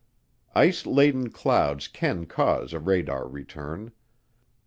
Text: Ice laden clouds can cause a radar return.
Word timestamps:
Ice 0.55 0.87
laden 0.87 1.29
clouds 1.29 1.87
can 1.87 2.25
cause 2.25 2.73
a 2.73 2.79
radar 2.79 3.27
return. 3.27 3.91